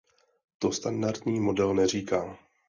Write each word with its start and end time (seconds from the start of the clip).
To 0.59 0.71
standardní 0.71 1.39
model 1.39 1.73
neříká. 1.73 2.37